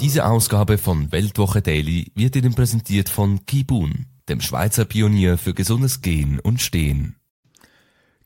[0.00, 6.02] Diese Ausgabe von Weltwoche Daily wird Ihnen präsentiert von Kibun, dem Schweizer Pionier für gesundes
[6.02, 7.16] Gehen und Stehen.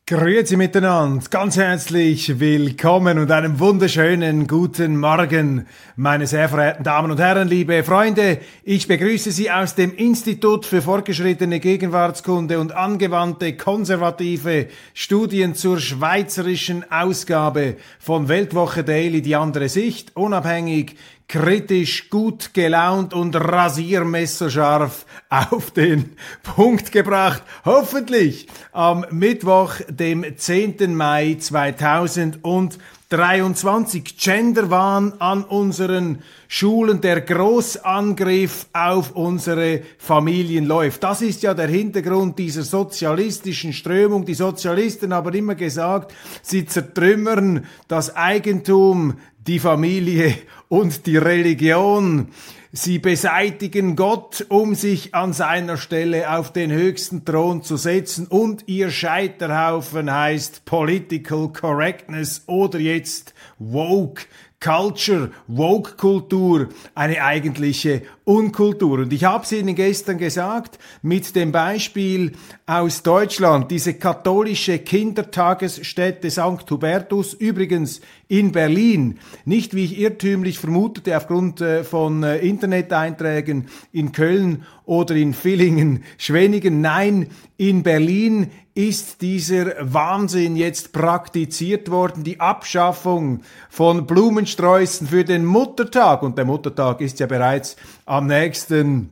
[0.05, 7.21] Grüezi miteinander, ganz herzlich willkommen und einen wunderschönen guten Morgen, meine sehr verehrten Damen und
[7.21, 8.41] Herren, liebe Freunde.
[8.65, 16.91] Ich begrüße Sie aus dem Institut für fortgeschrittene Gegenwartskunde und angewandte konservative Studien zur schweizerischen
[16.91, 20.97] Ausgabe von Weltwoche Daily, die andere Sicht, unabhängig,
[21.31, 27.45] kritisch, gut gelaunt und rasiermesserscharf auf den Punkt gebracht.
[27.65, 30.97] Hoffentlich am Mittwoch, dem 10.
[30.97, 34.19] Mai 2023.
[34.19, 41.05] Genderwahn an unseren Schulen, der Großangriff auf unsere Familien läuft.
[41.05, 44.25] Das ist ja der Hintergrund dieser sozialistischen Strömung.
[44.25, 49.15] Die Sozialisten haben immer gesagt, sie zertrümmern das Eigentum,
[49.47, 50.35] die Familie
[50.69, 52.29] und die Religion.
[52.73, 58.69] Sie beseitigen Gott, um sich an seiner Stelle auf den höchsten Thron zu setzen und
[58.69, 64.23] ihr Scheiterhaufen heißt Political Correctness oder jetzt Woke
[64.63, 68.99] Culture, Woke-Kultur, eine eigentliche Unkultur.
[68.99, 72.33] Und ich habe es Ihnen gestern gesagt, mit dem Beispiel
[72.67, 76.71] aus Deutschland, diese katholische Kindertagesstätte St.
[76.71, 84.13] Hubertus, übrigens in Berlin, nicht wie ich irrtümlich vermutete aufgrund äh, von äh, Interneteinträgen in
[84.13, 88.51] Köln oder in Villingen, Schwenningen, nein, in Berlin
[88.89, 96.23] ist dieser Wahnsinn jetzt praktiziert worden, die Abschaffung von Blumensträußen für den Muttertag.
[96.23, 97.77] Und der Muttertag ist ja bereits
[98.07, 99.11] am nächsten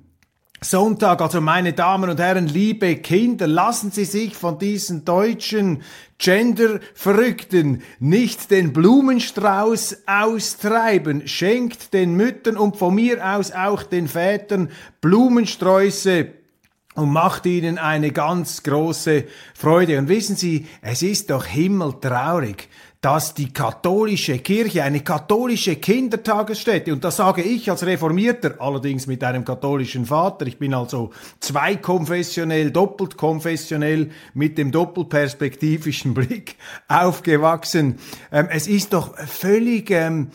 [0.61, 5.83] Sonntag, also meine Damen und Herren, liebe Kinder, lassen Sie sich von diesen deutschen
[6.17, 11.29] Gender-Verrückten nicht den Blumenstrauß austreiben.
[11.29, 16.38] Schenkt den Müttern und von mir aus auch den Vätern Blumensträuße
[16.99, 19.99] und macht ihnen eine ganz große Freude.
[19.99, 22.69] Und wissen Sie, es ist doch himmeltraurig,
[23.01, 29.23] dass die katholische Kirche, eine katholische Kindertagesstätte, und das sage ich als Reformierter, allerdings mit
[29.23, 36.57] einem katholischen Vater, ich bin also zweikonfessionell, doppelt konfessionell, mit dem doppelperspektivischen Blick
[36.89, 38.01] aufgewachsen.
[38.33, 40.33] Ähm, es ist doch völlig ähm,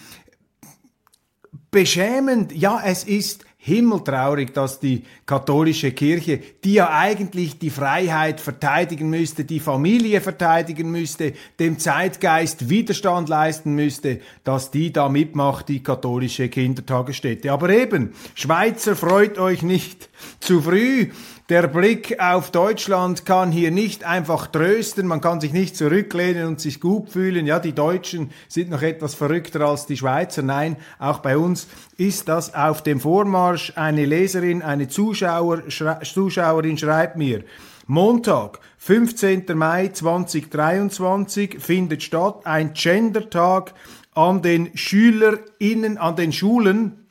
[1.69, 9.09] beschämend, ja, es ist himmeltraurig, dass die katholische Kirche, die ja eigentlich die Freiheit verteidigen
[9.09, 11.31] müsste, die Familie verteidigen müsste,
[11.61, 17.53] dem Zeitgeist Widerstand leisten müsste, dass die da mitmacht, die katholische Kindertagesstätte.
[17.53, 20.09] Aber eben, Schweizer freut euch nicht
[20.41, 21.07] zu früh.
[21.53, 26.59] Der Blick auf Deutschland kann hier nicht einfach trösten, man kann sich nicht zurücklehnen und
[26.59, 27.45] sich gut fühlen.
[27.45, 30.41] Ja, die Deutschen sind noch etwas verrückter als die Schweizer.
[30.41, 33.73] Nein, auch bei uns ist das auf dem Vormarsch.
[33.75, 37.43] Eine Leserin, eine Zuschauer, Schre Zuschauerin schreibt mir,
[37.85, 39.45] Montag, 15.
[39.53, 43.75] Mai 2023 findet statt ein Gendertag
[44.15, 47.02] an den SchülerInnen, an den Schulen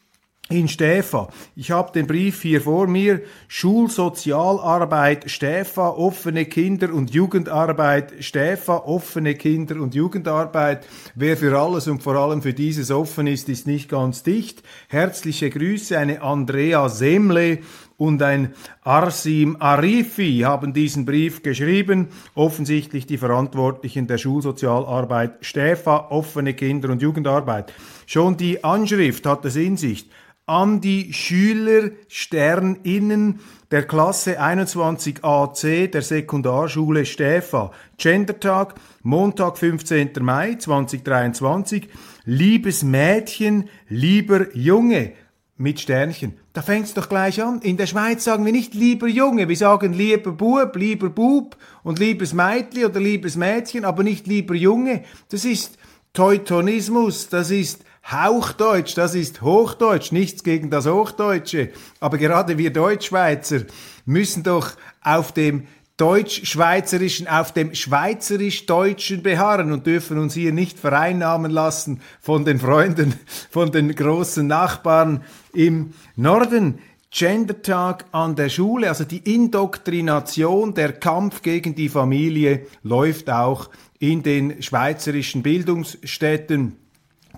[0.55, 1.29] in Stäfa.
[1.57, 3.21] Ich habe den Brief hier vor mir.
[3.49, 10.87] Schulsozialarbeit Stäfa, offene Kinder- und Jugendarbeit Stäfa, offene Kinder- und Jugendarbeit.
[11.15, 14.63] Wer für alles und vor allem für dieses offen ist, ist nicht ganz dicht.
[14.89, 17.59] Herzliche Grüße, eine Andrea Semle
[17.97, 22.09] und ein Arsim Arifi haben diesen Brief geschrieben.
[22.35, 27.73] Offensichtlich die Verantwortlichen der Schulsozialarbeit Stäfa, offene Kinder- und Jugendarbeit.
[28.07, 30.09] Schon die Anschrift hat es in sich
[30.47, 33.41] an die Schüler SternInnen
[33.71, 37.71] der Klasse 21AC der Sekundarschule Stäfa.
[37.97, 40.11] Gendertag, Montag, 15.
[40.21, 41.89] Mai 2023.
[42.25, 45.13] Liebes Mädchen, lieber Junge
[45.57, 46.35] mit Sternchen.
[46.53, 47.61] Da fängt's doch gleich an.
[47.63, 51.99] In der Schweiz sagen wir nicht lieber Junge, wir sagen lieber Bub, lieber Bub und
[51.99, 55.05] liebes Mädchen oder liebes Mädchen, aber nicht lieber Junge.
[55.31, 55.79] Das ist
[56.13, 61.71] Teutonismus, das ist Hauchdeutsch, das ist Hochdeutsch, nichts gegen das Hochdeutsche.
[62.01, 63.61] Aber gerade wir Deutschschweizer
[64.05, 64.73] müssen doch
[65.03, 65.67] auf dem
[65.99, 73.15] Deutsch-Schweizerischen, auf dem Schweizerisch-Deutschen beharren und dürfen uns hier nicht vereinnahmen lassen von den Freunden,
[73.51, 75.23] von den großen Nachbarn
[75.53, 76.79] im Norden.
[77.15, 84.23] Gendertag an der Schule, also die Indoktrination, der Kampf gegen die Familie läuft auch in
[84.23, 86.79] den schweizerischen Bildungsstätten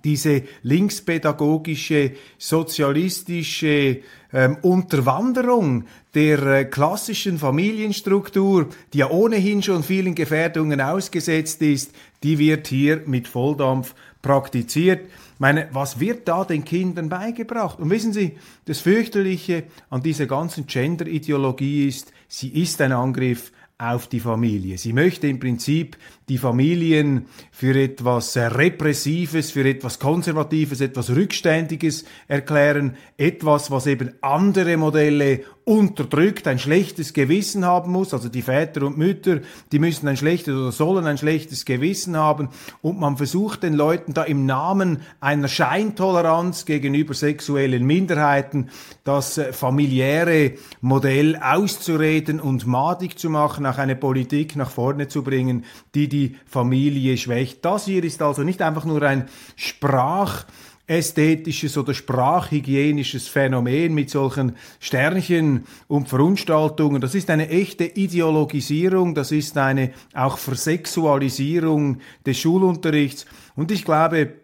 [0.05, 4.01] diese linkspädagogische, sozialistische
[4.33, 5.85] ähm, Unterwanderung
[6.15, 11.93] der äh, klassischen Familienstruktur, die ja ohnehin schon vielen Gefährdungen ausgesetzt ist,
[12.23, 15.09] die wird hier mit Volldampf praktiziert.
[15.39, 17.79] Meine, was wird da den Kindern beigebracht?
[17.81, 18.37] Und wissen Sie,
[18.67, 24.79] das fürchterliche an dieser ganzen Gender-Ideologie ist, sie ist ein Angriff auf die Familie.
[24.79, 25.97] Sie möchte im Prinzip
[26.29, 34.77] die Familien für etwas Repressives, für etwas Konservatives, etwas Rückständiges erklären, etwas, was eben andere
[34.77, 39.41] Modelle unterdrückt, ein schlechtes Gewissen haben muss, also die Väter und Mütter,
[39.73, 42.51] die müssen ein schlechtes oder sollen ein schlechtes Gewissen haben
[42.83, 48.69] und man versucht den Leuten da im Namen einer Scheintoleranz gegenüber sexuellen Minderheiten
[49.05, 50.53] das äh, familiäre
[50.83, 55.65] Modell auszureden und madig zu machen, auch eine Politik nach vorne zu bringen,
[55.95, 57.65] die die Familie schwächt.
[57.65, 60.45] Das hier ist also nicht einfach nur ein Sprach,
[60.87, 67.01] ästhetisches oder sprachhygienisches Phänomen mit solchen Sternchen und Verunstaltungen.
[67.01, 73.25] Das ist eine echte Ideologisierung, das ist eine auch Versexualisierung des Schulunterrichts.
[73.57, 74.35] Und ich glaube,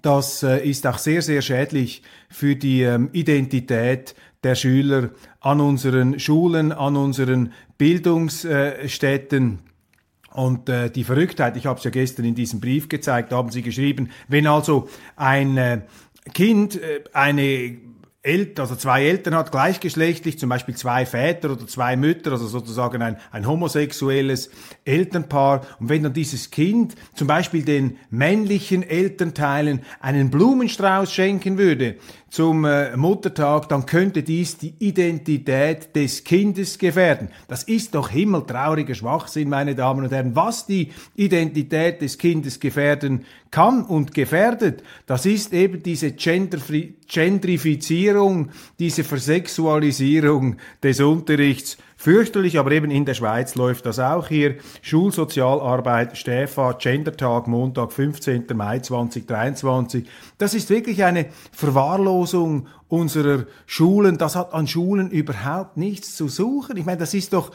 [0.00, 5.10] das äh, ist auch sehr, sehr schädlich für die ähm, Identität der Schüler
[5.40, 9.58] an unseren Schulen, an unseren Bildungsstätten.
[10.34, 13.62] Und äh, die Verrücktheit, ich habe es ja gestern in diesem Brief gezeigt, haben Sie
[13.62, 15.82] geschrieben, wenn also ein äh,
[16.32, 17.76] Kind äh, eine
[18.24, 23.00] Eltern, also zwei Eltern hat, gleichgeschlechtlich, zum Beispiel zwei Väter oder zwei Mütter, also sozusagen
[23.00, 24.50] ein, ein homosexuelles
[24.84, 25.60] Elternpaar.
[25.78, 31.96] Und wenn dann dieses Kind zum Beispiel den männlichen Elternteilen einen Blumenstrauß schenken würde,
[32.34, 37.28] zum äh, Muttertag, dann könnte dies die Identität des Kindes gefährden.
[37.46, 40.34] Das ist doch himmeltrauriger Schwachsinn, meine Damen und Herren.
[40.34, 48.50] Was die Identität des Kindes gefährden kann und gefährdet, das ist eben diese Gendrifizierung,
[48.80, 54.56] diese Versexualisierung des Unterrichts Fürchterlich, aber eben in der Schweiz läuft das auch hier.
[54.82, 58.44] Schulsozialarbeit, Stäfa, Gendertag, Montag, 15.
[58.54, 60.06] Mai 2023.
[60.36, 64.18] Das ist wirklich eine Verwahrlosung unserer Schulen.
[64.18, 66.76] Das hat an Schulen überhaupt nichts zu suchen.
[66.76, 67.52] Ich meine, das ist doch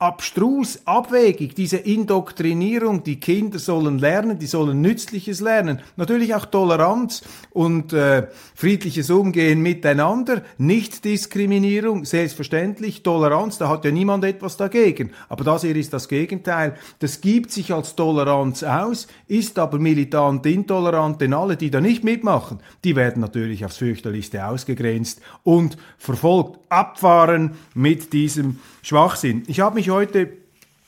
[0.00, 7.22] abstrus, abwegig, diese Indoktrinierung, die Kinder sollen lernen, die sollen Nützliches lernen, natürlich auch Toleranz
[7.50, 15.44] und äh, friedliches Umgehen miteinander, Nicht-Diskriminierung, selbstverständlich, Toleranz, da hat ja niemand etwas dagegen, aber
[15.44, 21.20] das hier ist das Gegenteil, das gibt sich als Toleranz aus, ist aber militant intolerant,
[21.20, 27.56] denn alle, die da nicht mitmachen, die werden natürlich aufs fürchterlichste ausgegrenzt und verfolgt, abfahren
[27.74, 29.42] mit diesem Schwachsinn.
[29.46, 30.28] Ich habe mich heute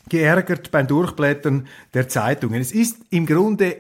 [0.09, 2.61] geärgert beim Durchblättern der Zeitungen.
[2.61, 3.77] Es ist im Grunde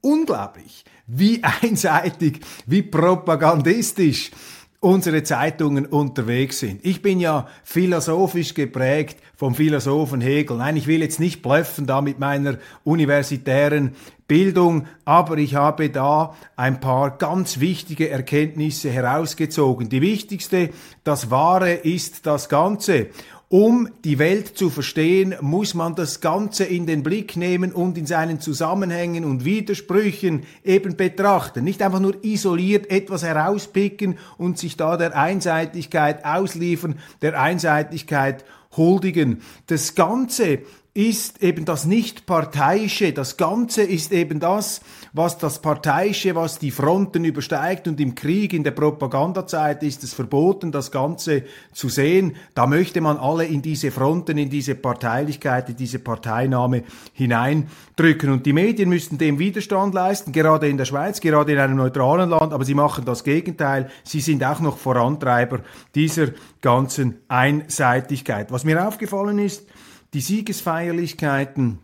[0.00, 4.30] unglaublich, wie einseitig, wie propagandistisch
[4.80, 6.84] unsere Zeitungen unterwegs sind.
[6.84, 10.56] Ich bin ja philosophisch geprägt vom Philosophen Hegel.
[10.56, 13.94] Nein, ich will jetzt nicht blöffen da mit meiner universitären
[14.26, 19.90] Bildung, aber ich habe da ein paar ganz wichtige Erkenntnisse herausgezogen.
[19.90, 20.70] Die wichtigste,
[21.04, 23.08] das Wahre ist das Ganze.
[23.52, 28.06] Um die Welt zu verstehen, muss man das Ganze in den Blick nehmen und in
[28.06, 31.64] seinen Zusammenhängen und Widersprüchen eben betrachten.
[31.64, 38.44] Nicht einfach nur isoliert etwas herauspicken und sich da der Einseitigkeit ausliefern, der Einseitigkeit
[38.76, 39.40] huldigen.
[39.66, 40.60] Das Ganze
[40.94, 43.12] ist eben das Nicht-Parteiische.
[43.12, 44.80] Das Ganze ist eben das,
[45.12, 47.88] was das Parteiische, was die Fronten übersteigt.
[47.88, 52.36] Und im Krieg, in der Propagandazeit ist es verboten, das Ganze zu sehen.
[52.54, 58.30] Da möchte man alle in diese Fronten, in diese Parteilichkeit, in diese Parteinahme hineindrücken.
[58.30, 62.30] Und die Medien müssten dem Widerstand leisten, gerade in der Schweiz, gerade in einem neutralen
[62.30, 62.52] Land.
[62.52, 63.90] Aber sie machen das Gegenteil.
[64.04, 65.60] Sie sind auch noch Vorantreiber
[65.94, 66.28] dieser
[66.60, 68.52] ganzen Einseitigkeit.
[68.52, 69.66] Was mir aufgefallen ist,
[70.12, 71.78] die Siegesfeierlichkeiten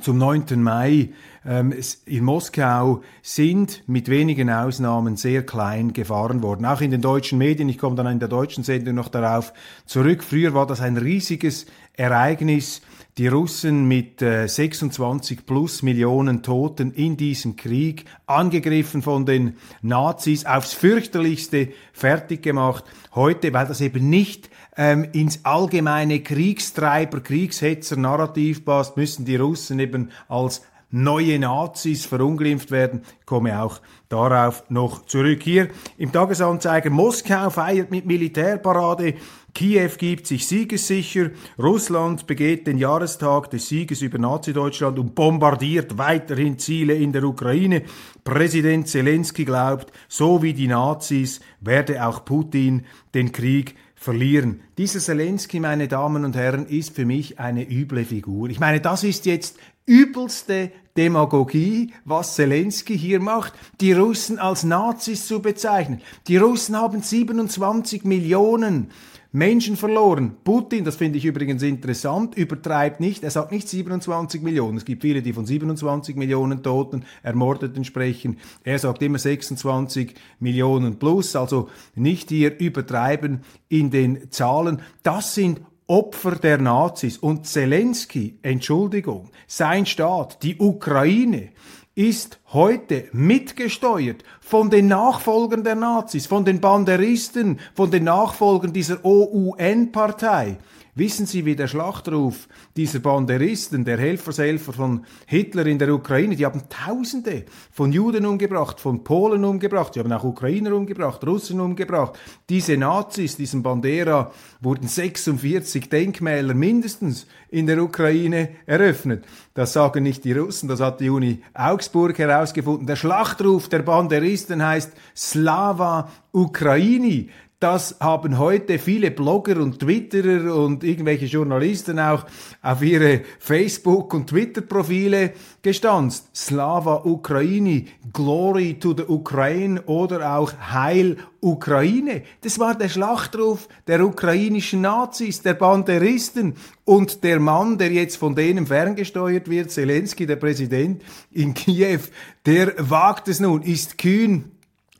[0.00, 0.62] zum 9.
[0.62, 1.10] Mai
[1.46, 1.74] ähm,
[2.06, 6.66] in Moskau sind mit wenigen Ausnahmen sehr klein gefahren worden.
[6.66, 9.52] Auch in den deutschen Medien, ich komme dann in der deutschen Sendung noch darauf
[9.86, 10.22] zurück.
[10.22, 12.82] Früher war das ein riesiges Ereignis.
[13.18, 20.46] Die Russen mit äh, 26 plus Millionen Toten in diesem Krieg, angegriffen von den Nazis,
[20.46, 22.84] aufs fürchterlichste fertig gemacht.
[23.16, 30.10] Heute, weil das eben nicht ähm, ins allgemeine Kriegstreiber, Kriegshetzer-Narrativ passt, müssen die Russen eben
[30.28, 33.02] als neue Nazis verunglimpft werden.
[33.20, 35.42] Ich komme auch darauf noch zurück.
[35.42, 35.68] Hier
[35.98, 39.14] im Tagesanzeiger Moskau feiert mit Militärparade.
[39.54, 41.30] Kiew gibt sich siegessicher.
[41.58, 47.82] Russland begeht den Jahrestag des Sieges über Nazi-Deutschland und bombardiert weiterhin Ziele in der Ukraine.
[48.24, 54.60] Präsident Zelensky glaubt, so wie die Nazis werde auch Putin den Krieg verlieren.
[54.78, 58.48] Dieser Zelensky, meine Damen und Herren, ist für mich eine üble Figur.
[58.48, 65.26] Ich meine, das ist jetzt übelste Demagogie, was Zelensky hier macht, die Russen als Nazis
[65.26, 66.00] zu bezeichnen.
[66.26, 68.90] Die Russen haben 27 Millionen
[69.30, 70.36] Menschen verloren.
[70.42, 73.22] Putin, das finde ich übrigens interessant, übertreibt nicht.
[73.24, 74.78] Er sagt nicht 27 Millionen.
[74.78, 78.38] Es gibt viele, die von 27 Millionen Toten, Ermordeten sprechen.
[78.64, 81.36] Er sagt immer 26 Millionen plus.
[81.36, 84.80] Also nicht hier übertreiben in den Zahlen.
[85.02, 87.18] Das sind Opfer der Nazis.
[87.18, 91.50] Und Zelensky, Entschuldigung, sein Staat, die Ukraine,
[91.98, 99.04] ist heute mitgesteuert von den Nachfolgern der Nazis, von den Banderisten, von den Nachfolgern dieser
[99.04, 100.58] OUN-Partei.
[100.98, 106.44] Wissen Sie, wie der Schlachtruf dieser Banderisten, der Helfershelfer von Hitler in der Ukraine, die
[106.44, 112.18] haben Tausende von Juden umgebracht, von Polen umgebracht, die haben auch Ukrainer umgebracht, Russen umgebracht.
[112.48, 119.24] Diese Nazis, diesen Bandera, wurden 46 Denkmäler mindestens in der Ukraine eröffnet.
[119.54, 122.88] Das sagen nicht die Russen, das hat die Uni Augsburg herausgefunden.
[122.88, 127.30] Der Schlachtruf der Banderisten heißt Slava Ukraini.
[127.60, 132.24] Das haben heute viele Blogger und Twitterer und irgendwelche Journalisten auch
[132.62, 136.28] auf ihre Facebook- und Twitter-Profile gestanzt.
[136.36, 142.22] Slava Ukraini, Glory to the Ukraine oder auch Heil Ukraine.
[142.42, 148.36] Das war der Schlachtruf der ukrainischen Nazis, der Banderisten und der Mann, der jetzt von
[148.36, 152.02] denen ferngesteuert wird, Zelensky, der Präsident in Kiew,
[152.46, 154.52] der wagt es nun, ist kühn,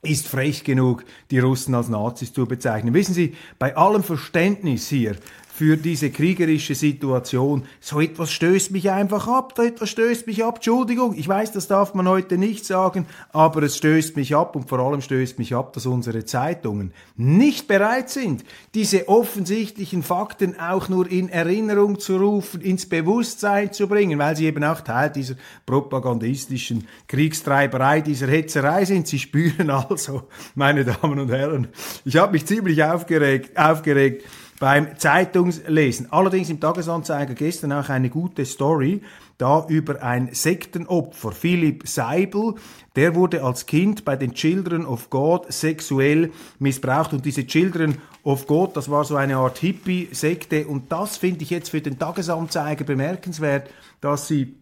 [0.02, 2.95] ist frech genug, die Russen als Nazis zu bezeichnen.
[2.95, 5.17] Wissen Sie, bei allem Verständnis hier
[5.58, 7.64] für diese kriegerische Situation.
[7.80, 10.58] So etwas stößt mich einfach ab, so etwas stößt mich ab.
[10.58, 14.68] Entschuldigung, ich weiß, das darf man heute nicht sagen, aber es stößt mich ab und
[14.68, 18.44] vor allem stößt mich ab, dass unsere Zeitungen nicht bereit sind,
[18.76, 24.46] diese offensichtlichen Fakten auch nur in Erinnerung zu rufen, ins Bewusstsein zu bringen, weil sie
[24.46, 25.34] eben auch Teil dieser
[25.66, 29.08] propagandistischen Kriegstreiberei, dieser Hetzerei sind.
[29.08, 31.66] Sie spüren also, meine Damen und Herren,
[32.04, 34.24] ich habe mich ziemlich aufgeregt, aufgeregt
[34.58, 36.10] beim Zeitungslesen.
[36.10, 39.02] Allerdings im Tagesanzeiger gestern auch eine gute Story,
[39.38, 42.54] da über ein Sektenopfer, Philipp Seibel,
[42.96, 47.12] der wurde als Kind bei den Children of God sexuell missbraucht.
[47.12, 50.66] Und diese Children of God, das war so eine Art Hippie-Sekte.
[50.66, 54.56] Und das finde ich jetzt für den Tagesanzeiger bemerkenswert, dass sie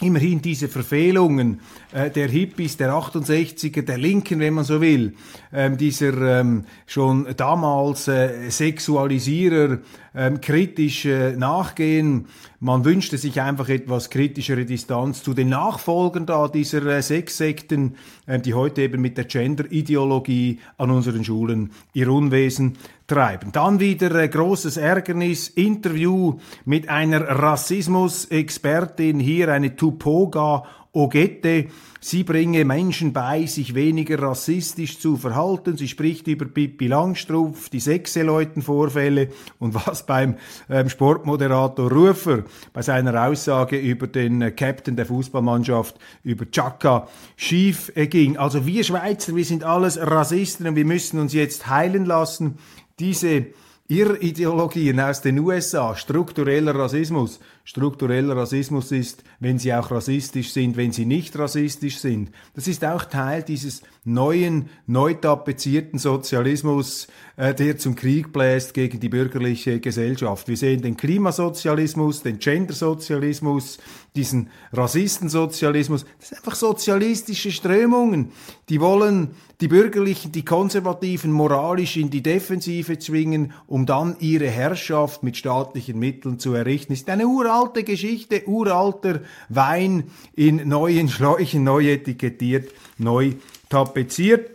[0.00, 1.60] immerhin diese Verfehlungen
[1.92, 5.14] äh, der Hippies, der 68er, der Linken, wenn man so will,
[5.52, 9.78] ähm, dieser ähm, schon damals äh, Sexualisierer
[10.14, 12.26] ähm, kritisch äh, nachgehen.
[12.60, 18.38] Man wünschte sich einfach etwas kritischere Distanz zu den Nachfolgern da dieser äh, Sexsekten, äh,
[18.38, 22.78] die heute eben mit der Gender-Ideologie an unseren Schulen ihr Unwesen
[23.08, 23.50] treiben.
[23.50, 31.66] Dann wieder äh, großes Ärgernis, Interview mit einer Rassismus-Expertin, hier eine Tupoga Ogette.
[32.00, 35.76] Sie bringe Menschen bei, sich weniger rassistisch zu verhalten.
[35.76, 39.28] Sie spricht über Pippi Langstrumpf, die Sechseleuten-Vorfälle
[39.58, 40.36] und was beim
[40.70, 47.92] ähm, Sportmoderator Rufer bei seiner Aussage über den äh, Captain der Fußballmannschaft, über Chaka, schief
[47.94, 48.36] äh, ging.
[48.36, 52.58] Also wir Schweizer, wir sind alles Rassisten und wir müssen uns jetzt heilen lassen
[52.98, 53.46] diese
[53.90, 57.40] Irrideologien aus den USA, struktureller Rassismus.
[57.64, 62.30] Struktureller Rassismus ist, wenn sie auch rassistisch sind, wenn sie nicht rassistisch sind.
[62.54, 63.80] Das ist auch Teil dieses
[64.14, 70.48] neuen, neu tapezierten Sozialismus, äh, der zum Krieg bläst gegen die bürgerliche Gesellschaft.
[70.48, 73.78] Wir sehen den Klimasozialismus, den Gendersozialismus,
[74.16, 76.04] diesen Rassistensozialismus.
[76.18, 78.32] Das sind einfach sozialistische Strömungen.
[78.68, 85.22] Die wollen die Bürgerlichen, die Konservativen moralisch in die Defensive zwingen, um dann ihre Herrschaft
[85.22, 86.92] mit staatlichen Mitteln zu errichten.
[86.92, 93.34] Das ist eine uralte Geschichte, uralter Wein in neuen Schläuchen, neu etikettiert, neu
[93.68, 94.50] tapeziert.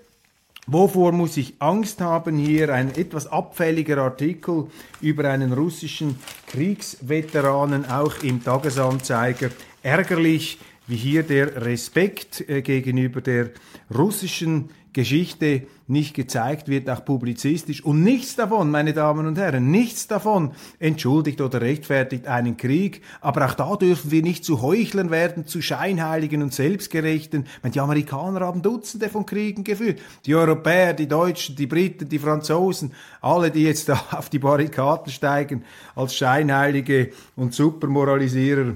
[0.65, 2.38] Wovor muss ich Angst haben?
[2.38, 4.67] Hier ein etwas abfälliger Artikel
[5.01, 6.17] über einen russischen
[6.48, 9.50] Kriegsveteranen, auch im Tagesanzeiger.
[9.82, 13.50] Ärgerlich, wie hier der Respekt äh, gegenüber der
[13.93, 17.83] russischen Geschichte nicht gezeigt wird, auch publizistisch.
[17.83, 23.01] Und nichts davon, meine Damen und Herren, nichts davon entschuldigt oder rechtfertigt einen Krieg.
[23.19, 27.45] Aber auch da dürfen wir nicht zu Heuchlern werden, zu Scheinheiligen und Selbstgerechten.
[27.63, 30.00] Die Amerikaner haben Dutzende von Kriegen geführt.
[30.25, 35.12] Die Europäer, die Deutschen, die Briten, die Franzosen, alle, die jetzt da auf die Barrikaden
[35.12, 35.63] steigen
[35.95, 38.75] als Scheinheilige und Supermoralisierer.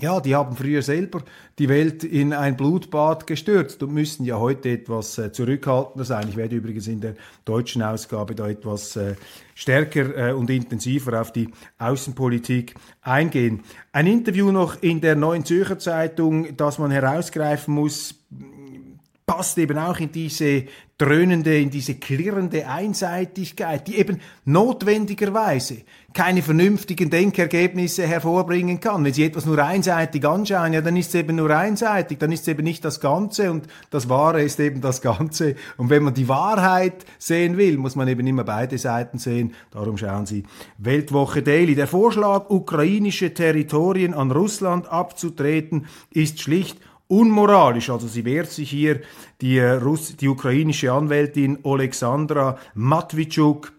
[0.00, 1.24] Ja, die haben früher selber
[1.58, 6.28] die Welt in ein Blutbad gestürzt und müssen ja heute etwas äh, zurückhaltender sein.
[6.28, 9.16] Ich werde übrigens in der deutschen Ausgabe da etwas äh,
[9.56, 13.64] stärker äh, und intensiver auf die Außenpolitik eingehen.
[13.90, 18.14] Ein Interview noch in der Neuen Zürcher Zeitung, das man herausgreifen muss,
[19.28, 20.64] passt eben auch in diese
[20.96, 25.82] dröhnende, in diese klirrende Einseitigkeit, die eben notwendigerweise
[26.14, 29.04] keine vernünftigen Denkergebnisse hervorbringen kann.
[29.04, 32.40] Wenn Sie etwas nur einseitig anschauen, ja, dann ist es eben nur einseitig, dann ist
[32.42, 35.56] es eben nicht das Ganze und das Wahre ist eben das Ganze.
[35.76, 39.54] Und wenn man die Wahrheit sehen will, muss man eben immer beide Seiten sehen.
[39.70, 40.44] Darum schauen Sie
[40.78, 41.74] Weltwoche Daily.
[41.74, 47.90] Der Vorschlag, ukrainische Territorien an Russland abzutreten, ist schlicht unmoralisch.
[47.90, 49.00] Also sie wehrt sich hier,
[49.40, 53.72] die, äh, Russ die ukrainische Anwältin Alexandra Matwitschuk,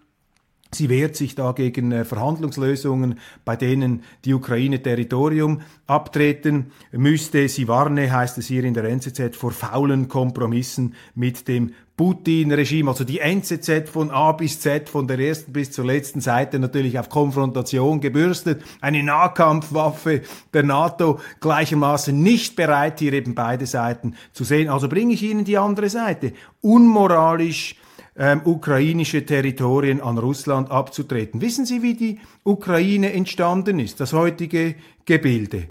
[0.71, 7.49] Sie wehrt sich da gegen äh, Verhandlungslösungen, bei denen die Ukraine Territorium abtreten müsste.
[7.49, 13.03] Sie warne, heißt es hier in der NZZ, vor faulen Kompromissen mit dem Putin-Regime, also
[13.03, 17.09] die NZZ von A bis Z, von der ersten bis zur letzten Seite natürlich auf
[17.09, 20.21] Konfrontation gebürstet, eine Nahkampfwaffe
[20.53, 24.69] der NATO gleichermaßen nicht bereit, hier eben beide Seiten zu sehen.
[24.69, 26.31] Also bringe ich Ihnen die andere Seite.
[26.61, 27.75] Unmoralisch,
[28.15, 31.41] ähm, ukrainische Territorien an Russland abzutreten.
[31.41, 35.67] Wissen Sie, wie die Ukraine entstanden ist, das heutige Gebilde?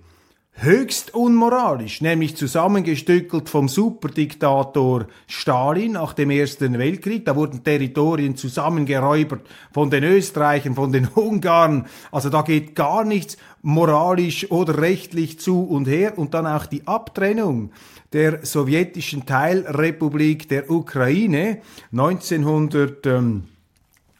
[0.61, 7.25] Höchst unmoralisch, nämlich zusammengestückelt vom Superdiktator Stalin nach dem Ersten Weltkrieg.
[7.25, 11.87] Da wurden Territorien zusammengeräubert von den Österreichern, von den Ungarn.
[12.11, 16.19] Also da geht gar nichts moralisch oder rechtlich zu und her.
[16.19, 17.71] Und dann auch die Abtrennung
[18.13, 21.59] der sowjetischen Teilrepublik der Ukraine
[21.93, 23.07] 1900.
[23.07, 23.45] Ähm,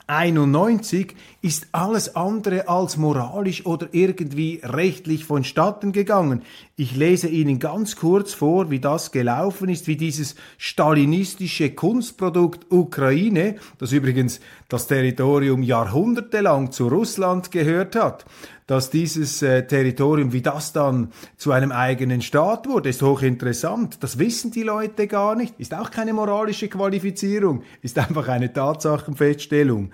[0.09, 6.43] 91 ist alles andere als moralisch oder irgendwie rechtlich vonstatten gegangen.
[6.77, 13.57] Ich lese Ihnen ganz kurz vor, wie das gelaufen ist, wie dieses stalinistische Kunstprodukt Ukraine,
[13.77, 18.27] das übrigens das Territorium jahrhundertelang zu Russland gehört hat,
[18.67, 24.03] dass dieses äh, Territorium, wie das dann zu einem eigenen Staat wurde, ist hochinteressant.
[24.03, 25.55] Das wissen die Leute gar nicht.
[25.59, 29.91] Ist auch keine moralische Qualifizierung, ist einfach eine Tatsachenfeststellung.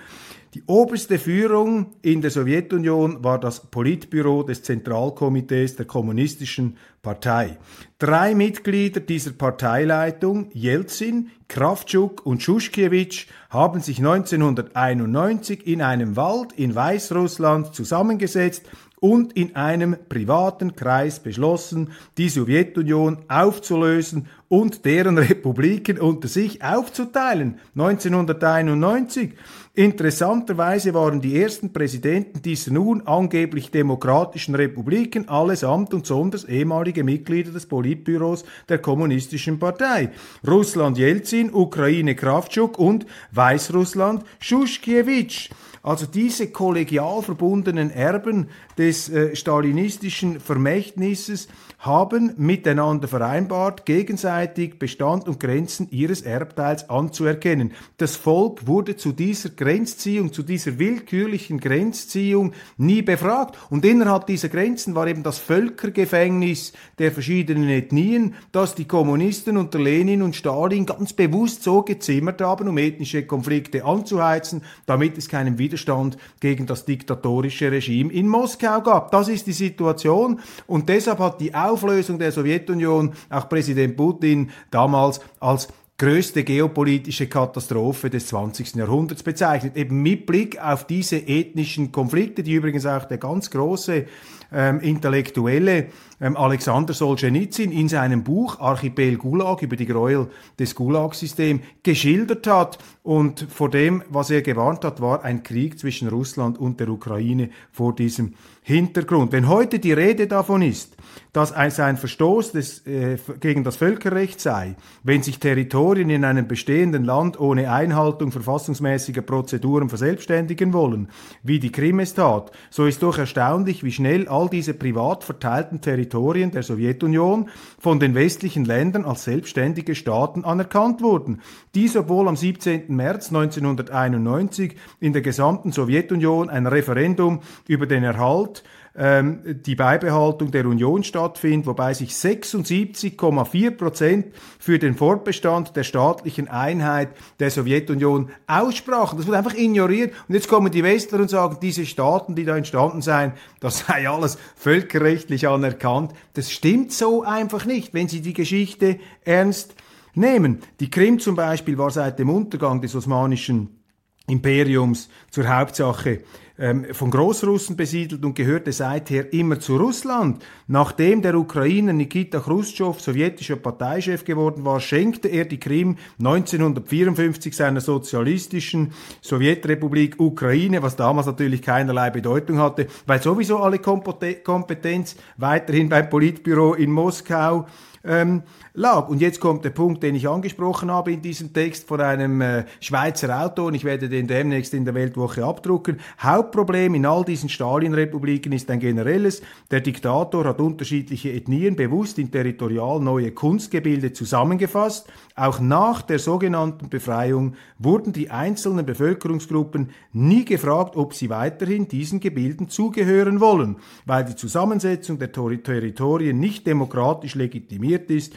[0.55, 7.59] Die oberste Führung in der Sowjetunion war das Politbüro des Zentralkomitees der Kommunistischen Partei.
[7.99, 16.73] Drei Mitglieder dieser Parteileitung, Jelzin, Kravtschuk und Schuschkiewicz, haben sich 1991 in einem Wald in
[16.73, 18.63] Weißrussland zusammengesetzt
[19.05, 27.59] und in einem privaten Kreis beschlossen, die Sowjetunion aufzulösen und deren Republiken unter sich aufzuteilen.
[27.77, 29.35] 1991.
[29.75, 37.53] Interessanterweise waren die ersten Präsidenten dieser nun angeblich demokratischen Republiken allesamt und sonders ehemalige Mitglieder
[37.53, 40.13] des Politbüros der Kommunistischen Partei.
[40.49, 45.51] Russland Jelzin, Ukraine Kravtschuk und Weißrussland Schuschkiewicz.
[45.85, 51.47] Also diese kollegial verbundenen Erben des äh, stalinistischen Vermächtnisses
[51.79, 57.73] haben miteinander vereinbart, gegenseitig Bestand und Grenzen ihres Erbteils anzuerkennen.
[57.99, 63.59] Das Volk wurde zu dieser Grenzziehung, zu dieser willkürlichen Grenzziehung nie befragt.
[63.69, 69.79] Und innerhalb dieser Grenzen war eben das Völkergefängnis der verschiedenen Ethnien, das die Kommunisten unter
[69.79, 75.59] Lenin und Stalin ganz bewusst so gezimmert haben, um ethnische Konflikte anzuheizen, damit es keinen
[75.59, 79.11] Widerstand Widerstand gegen das diktatorische Regime in Moskau gab.
[79.11, 85.21] Das ist die Situation und deshalb hat die Auflösung der Sowjetunion auch Präsident Putin damals
[85.41, 88.77] als größte geopolitische Katastrophe des 20.
[88.77, 89.77] Jahrhunderts bezeichnet.
[89.77, 94.07] Eben mit Blick auf diese ethnischen Konflikte, die übrigens auch der ganz große
[94.55, 95.89] ähm, Intellektuelle
[96.21, 102.79] ähm, Alexander Solzhenitsyn in seinem Buch Archipel Gulag über die Gräuel des Gulag-Systems geschildert hat.
[103.03, 107.51] Und vor dem, was er gewarnt hat, war ein Krieg zwischen Russland und der Ukraine
[107.73, 109.33] vor diesem Hintergrund.
[109.33, 110.97] Wenn heute die Rede davon ist,
[111.35, 116.49] dass es ein Verstoß des, äh, gegen das Völkerrecht sei, wenn sich Territorien in einem
[116.49, 121.09] bestehenden Land ohne Einhaltung verfassungsmäßiger Prozeduren verselbstständigen wollen,
[121.43, 125.81] wie die Krim es tat, so ist doch erstaunlich, wie schnell all diese privat verteilten
[125.81, 131.41] Territorien der Sowjetunion von den westlichen Ländern als selbstständige Staaten anerkannt wurden.
[131.75, 132.95] Dies obwohl am 17.
[132.95, 138.65] März 1991 in der gesamten Sowjetunion ein Referendum über den Erhalt
[138.97, 144.27] ähm, die Beibehaltung der Union stattfindet, wobei sich 76,4 Prozent
[144.59, 147.09] für den Fortbestand der staatlichen Einheit
[147.41, 149.19] der Sowjetunion aussprachen.
[149.19, 150.13] Das wurde einfach ignoriert.
[150.29, 154.09] Und jetzt kommen die Westler und sagen, diese Staaten, die da entstanden seien, das sei
[154.09, 156.13] alles völkerrechtlich anerkannt.
[156.35, 159.75] Das stimmt so einfach nicht, wenn Sie die Geschichte ernst
[160.15, 160.61] nehmen.
[160.81, 163.84] Die Krim zum Beispiel war seit dem Untergang des osmanischen
[164.27, 166.21] Imperiums zur Hauptsache
[166.59, 170.43] ähm, von Großrussen besiedelt und gehörte seither immer zu Russland.
[170.69, 177.81] Nachdem der Ukrainer Nikita Khrushchev sowjetischer Parteichef geworden war, schenkte er die Krim 1954 seiner
[177.81, 186.09] sozialistischen Sowjetrepublik Ukraine, was damals natürlich keinerlei Bedeutung hatte, weil sowieso alle Kompetenz weiterhin beim
[186.09, 187.67] Politbüro in Moskau
[188.05, 188.43] ähm,
[188.75, 189.09] lag.
[189.09, 192.65] Und jetzt kommt der Punkt, den ich angesprochen habe in diesem Text von einem äh,
[192.81, 196.01] Schweizer Autor, und ich werde den demnächst in der Weltwoche abdrucken.
[196.19, 199.43] Hauptproblem in all diesen Stalin-Republiken ist ein generelles.
[199.71, 205.07] Der Diktator hat unterschiedliche Ethnien bewusst in territorial neue Kunstgebilde zusammengefasst.
[205.37, 212.19] Auch nach der sogenannten Befreiung wurden die einzelnen Bevölkerungsgruppen nie gefragt, ob sie weiterhin diesen
[212.19, 218.35] Gebilden zugehören wollen, weil die Zusammensetzung der Territorien nicht demokratisch legitimiert ist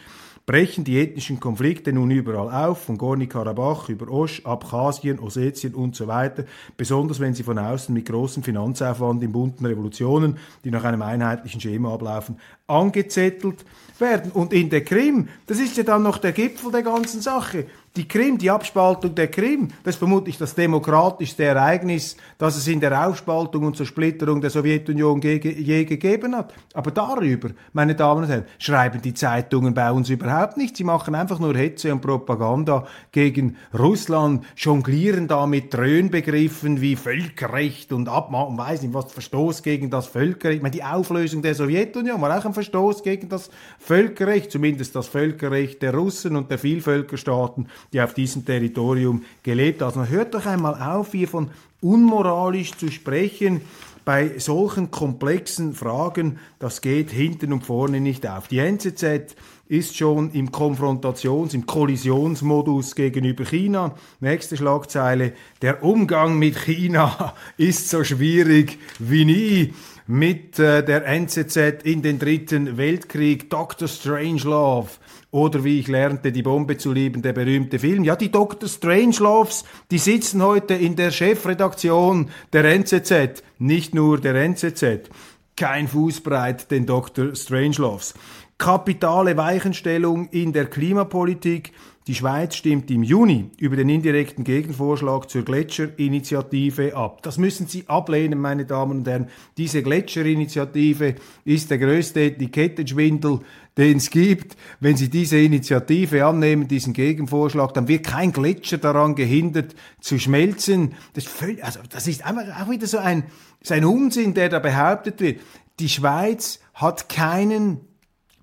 [0.48, 6.08] brechen die ethnischen Konflikte nun überall auf, von Gorni-Karabach über Osch, Abchasien, Ossetien und so
[6.08, 6.46] weiter,
[6.78, 11.60] besonders wenn sie von außen mit großem Finanzaufwand in bunten Revolutionen, die nach einem einheitlichen
[11.60, 13.66] Schema ablaufen, angezettelt
[14.00, 14.32] werden.
[14.32, 17.66] Und in der Krim, das ist ja dann noch der Gipfel der ganzen Sache.
[17.98, 22.80] Die Krim, die Abspaltung der Krim, das ist vermutlich das demokratischste Ereignis, das es in
[22.80, 26.54] der Aufspaltung und Zersplitterung der Sowjetunion je, gegeben hat.
[26.76, 30.78] Aber darüber, meine Damen und Herren, schreiben die Zeitungen bei uns überhaupt nicht.
[30.78, 37.92] Sie machen einfach nur Hetze und Propaganda gegen Russland, jonglieren da mit Dröhnbegriffen wie Völkerrecht
[37.94, 40.58] und Abmachung, weiß nicht was, Verstoß gegen das Völkerrecht.
[40.58, 43.50] Ich meine, die Auflösung der Sowjetunion war auch ein Verstoß gegen das
[43.88, 50.02] Völkerrecht, zumindest das Völkerrecht der Russen und der Vielvölkerstaaten die auf diesem Territorium gelebt haben.
[50.02, 53.62] Also hört doch einmal auf, hier von unmoralisch zu sprechen
[54.04, 58.48] bei solchen komplexen Fragen, das geht hinten und vorne nicht auf.
[58.50, 59.36] Die NZZ
[59.68, 63.96] ist schon im Konfrontations-, im Kollisionsmodus gegenüber China.
[64.20, 65.34] Nächste Schlagzeile.
[65.62, 69.74] Der Umgang mit China ist so schwierig wie nie.
[70.10, 73.50] Mit äh, der NZZ in den dritten Weltkrieg.
[73.50, 73.90] Dr.
[73.90, 74.90] Strangelove
[75.32, 78.06] oder wie ich lernte, die Bombe zu lieben, der berühmte Film.
[78.06, 78.70] Ja, die Dr.
[78.70, 85.10] Strangeloves, die sitzen heute in der Chefredaktion der NZZ, nicht nur der NZZ.
[85.58, 87.36] Kein Fußbreit den Dr.
[87.36, 88.14] Strangeloves.
[88.60, 91.74] Kapitale Weichenstellung in der Klimapolitik.
[92.06, 97.24] Die Schweiz stimmt im Juni über den indirekten Gegenvorschlag zur Gletscherinitiative ab.
[97.24, 99.30] Das müssen Sie ablehnen, meine Damen und Herren.
[99.58, 103.40] Diese Gletscherinitiative ist der größte Etikettenschwindel,
[103.78, 104.56] den es gibt.
[104.80, 110.94] Wenn Sie diese Initiative annehmen, diesen Gegenvorschlag, dann wird kein Gletscher daran gehindert zu schmelzen.
[111.14, 113.24] Das ist, völlig, also das ist einfach auch wieder so ein,
[113.62, 115.42] so ein Unsinn, der da behauptet wird.
[115.80, 117.82] Die Schweiz hat keinen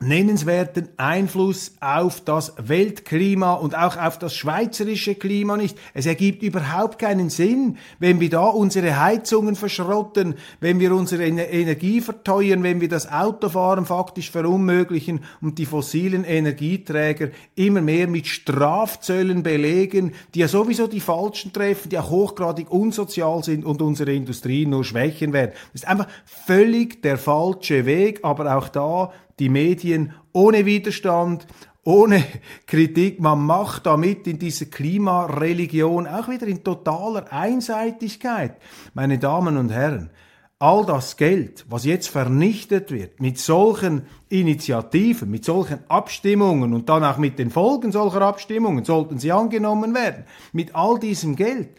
[0.00, 5.78] nennenswerten Einfluss auf das Weltklima und auch auf das schweizerische Klima nicht.
[5.94, 12.00] Es ergibt überhaupt keinen Sinn, wenn wir da unsere Heizungen verschrotten, wenn wir unsere Energie
[12.00, 19.42] verteuern, wenn wir das Autofahren faktisch verunmöglichen und die fossilen Energieträger immer mehr mit Strafzöllen
[19.42, 24.66] belegen, die ja sowieso die Falschen treffen, die ja hochgradig unsozial sind und unsere Industrie
[24.66, 25.52] nur schwächen werden.
[25.72, 31.46] Das ist einfach völlig der falsche Weg, aber auch da die Medien ohne Widerstand,
[31.84, 32.24] ohne
[32.66, 33.20] Kritik.
[33.20, 38.56] Man macht damit in dieser Klimareligion auch wieder in totaler Einseitigkeit.
[38.94, 40.10] Meine Damen und Herren,
[40.58, 47.04] all das Geld, was jetzt vernichtet wird, mit solchen Initiativen, mit solchen Abstimmungen und dann
[47.04, 51.70] auch mit den Folgen solcher Abstimmungen, sollten sie angenommen werden, mit all diesem Geld,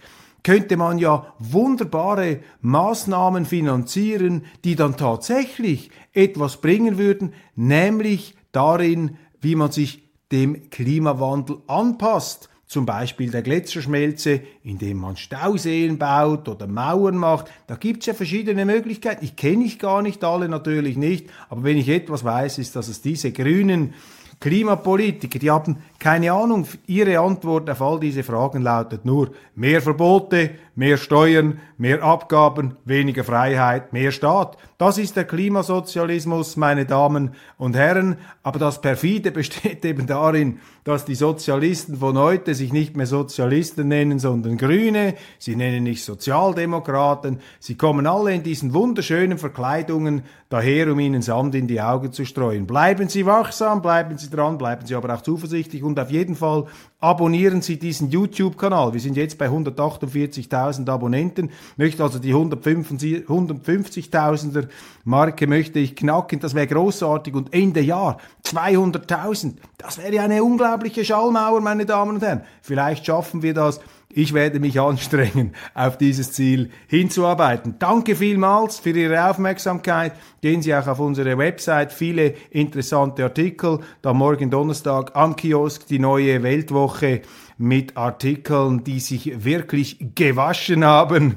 [0.43, 9.55] könnte man ja wunderbare Maßnahmen finanzieren, die dann tatsächlich etwas bringen würden, nämlich darin, wie
[9.55, 17.15] man sich dem Klimawandel anpasst zum Beispiel der Gletscherschmelze, indem man Stauseen baut oder Mauern
[17.15, 17.51] macht.
[17.67, 19.23] Da gibt's ja verschiedene Möglichkeiten.
[19.23, 22.87] Ich kenne ich gar nicht alle natürlich nicht, aber wenn ich etwas weiß, ist, dass
[22.87, 23.93] es diese grünen
[24.39, 26.67] Klimapolitiker, die haben keine Ahnung.
[26.87, 33.23] Ihre Antwort auf all diese Fragen lautet nur mehr Verbote, mehr Steuern, mehr Abgaben, weniger
[33.23, 34.57] Freiheit, mehr Staat.
[34.77, 38.17] Das ist der Klimasozialismus, meine Damen und Herren.
[38.43, 43.87] Aber das perfide besteht eben darin, dass die Sozialisten von heute sich nicht mehr Sozialisten
[43.87, 45.15] nennen, sondern Grüne.
[45.39, 47.39] Sie nennen nicht Sozialdemokraten.
[47.59, 52.25] Sie kommen alle in diesen wunderschönen Verkleidungen daher, um ihnen Sand in die Augen zu
[52.25, 52.67] streuen.
[52.67, 56.65] Bleiben Sie wachsam, bleiben Sie dran, bleiben Sie aber auch zuversichtlich und auf jeden Fall
[56.99, 58.93] abonnieren Sie diesen YouTube-Kanal.
[58.93, 64.67] Wir sind jetzt bei 148.000 Abonnenten, möchte also die 150.000er
[65.03, 71.05] Marke möchte ich knacken, das wäre großartig und Ende Jahr 200.000, das wäre eine unglaubliche
[71.05, 72.41] Schallmauer, meine Damen und Herren.
[72.61, 73.79] Vielleicht schaffen wir das
[74.17, 77.75] ich werde mich anstrengen, auf dieses Ziel hinzuarbeiten.
[77.79, 80.13] Danke vielmals für Ihre Aufmerksamkeit.
[80.39, 81.91] Gehen Sie auch auf unsere Website.
[81.91, 83.79] Viele interessante Artikel.
[84.01, 87.23] Da morgen Donnerstag am Kiosk die neue Weltwoche
[87.57, 91.35] mit Artikeln, die sich wirklich gewaschen haben.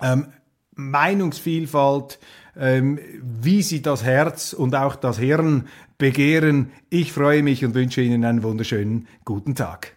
[0.00, 0.26] Ähm,
[0.74, 2.18] Meinungsvielfalt,
[2.56, 5.68] ähm, wie sie das Herz und auch das Hirn
[5.98, 6.72] begehren.
[6.90, 9.94] Ich freue mich und wünsche Ihnen einen wunderschönen guten Tag.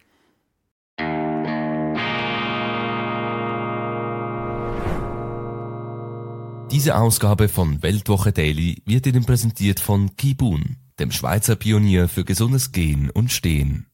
[6.71, 12.71] Diese Ausgabe von Weltwoche Daily wird Ihnen präsentiert von Kibun, dem Schweizer Pionier für gesundes
[12.71, 13.87] Gehen und Stehen.